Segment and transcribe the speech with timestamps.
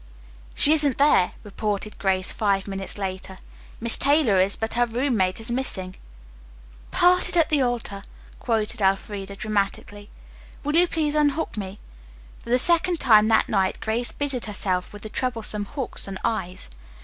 [0.55, 3.35] "She isn't there," reported Grace, five minutes later.
[3.79, 5.95] "Miss Taylor is, but her roommate is missing."
[6.89, 8.01] "'Parted at the altar,'"
[8.39, 10.09] quoted Elfreda dramatically.
[10.63, 11.77] "Will you please unhook me?"
[12.43, 16.67] For the second time that night Grace busied herself with the troublesome hooks and eyes.